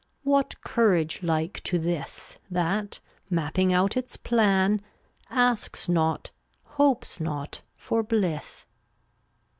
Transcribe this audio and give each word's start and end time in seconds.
J 0.01 0.07
What 0.23 0.59
courage 0.63 1.21
like 1.21 1.61
to 1.61 1.77
this, 1.77 2.39
That, 2.49 2.99
mapping 3.29 3.71
out 3.71 3.95
its 3.95 4.17
plan, 4.17 4.81
Asks 5.29 5.87
not, 5.87 6.31
hopes 6.63 7.19
not, 7.19 7.61
for 7.75 8.01
bliss? 8.01 8.65